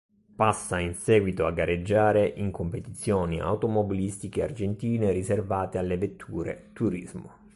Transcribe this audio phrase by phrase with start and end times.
[0.35, 7.37] Passa in seguito a gareggiare in competizioni automobilistiche argentine riservate alle vetture turismo.